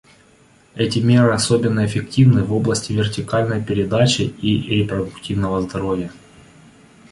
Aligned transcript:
Эти 0.73 0.97
меры 0.97 1.31
особенно 1.31 1.85
эффективны 1.85 2.43
в 2.43 2.53
области 2.55 2.91
вертикальной 2.91 3.63
передачи 3.63 4.23
и 4.23 4.57
репродуктивного 4.81 5.61
здоровья. 5.61 6.11